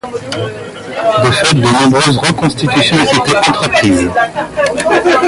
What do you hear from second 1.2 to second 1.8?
De fait de